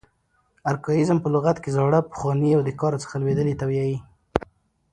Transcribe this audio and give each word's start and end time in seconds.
ارکاییزم 0.69 1.17
په 1.21 1.29
لغت 1.33 1.57
کښي 1.63 1.71
زاړه، 1.75 1.99
پخواني 2.11 2.49
او 2.57 2.61
د 2.67 2.69
کاره 2.79 2.97
څخه 3.03 3.15
لوېدلي 3.21 3.55
ته 3.59 3.65
وایي. 3.67 3.97